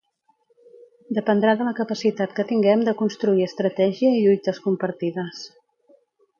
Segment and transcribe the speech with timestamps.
[1.17, 5.47] Dependrà de la capacitat que tinguem de construir estratègia i lluites compartides.